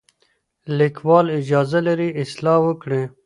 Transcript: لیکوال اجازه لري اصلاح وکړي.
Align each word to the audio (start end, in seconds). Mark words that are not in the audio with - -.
لیکوال 0.77 1.25
اجازه 1.39 1.79
لري 1.87 2.09
اصلاح 2.23 2.57
وکړي. 2.65 3.03